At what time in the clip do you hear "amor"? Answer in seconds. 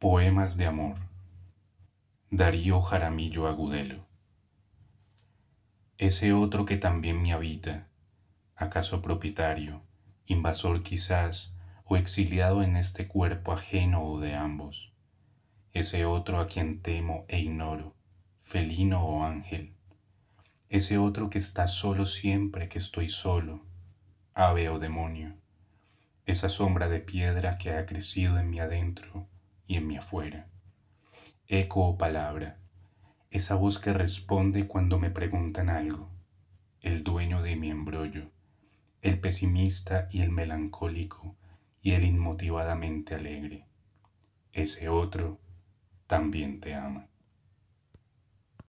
0.66-0.96